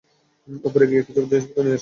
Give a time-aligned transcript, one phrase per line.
[0.63, 1.79] উপরে গিয়ে কিছু জিনিসপত্র নিয়ে আসছি।